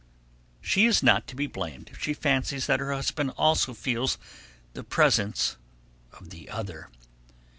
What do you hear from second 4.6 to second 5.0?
the